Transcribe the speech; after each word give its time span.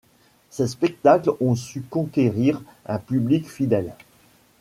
Ses 0.49 0.67
spectacles 0.69 1.29
ont 1.41 1.53
su 1.53 1.81
conquérir 1.83 2.59
un 2.87 2.97
public 2.97 3.47
fidèle. 3.47 3.93